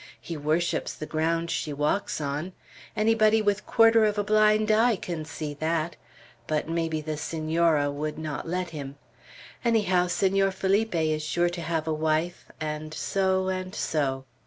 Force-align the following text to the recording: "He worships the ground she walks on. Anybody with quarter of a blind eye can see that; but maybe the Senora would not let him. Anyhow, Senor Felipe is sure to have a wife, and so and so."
"He 0.19 0.35
worships 0.35 0.95
the 0.95 1.05
ground 1.05 1.51
she 1.51 1.71
walks 1.73 2.19
on. 2.19 2.53
Anybody 2.97 3.39
with 3.39 3.67
quarter 3.67 4.03
of 4.03 4.17
a 4.17 4.23
blind 4.23 4.71
eye 4.71 4.95
can 4.95 5.25
see 5.25 5.53
that; 5.59 5.95
but 6.47 6.67
maybe 6.67 7.01
the 7.01 7.17
Senora 7.17 7.91
would 7.91 8.17
not 8.17 8.49
let 8.49 8.71
him. 8.71 8.95
Anyhow, 9.63 10.07
Senor 10.07 10.49
Felipe 10.49 10.95
is 10.95 11.21
sure 11.21 11.49
to 11.49 11.61
have 11.61 11.87
a 11.87 11.93
wife, 11.93 12.49
and 12.59 12.91
so 12.95 13.49
and 13.49 13.75
so." 13.75 14.25